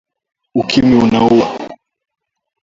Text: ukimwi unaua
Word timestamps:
ukimwi 0.61 0.95
unaua 1.03 1.47